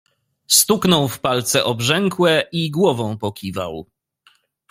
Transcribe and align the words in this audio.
"Stuknął 0.47 1.07
w 1.07 1.19
palce 1.19 1.63
obrzękłe 1.63 2.43
i 2.51 2.71
głową 2.71 3.17
pokiwał." 3.17 3.85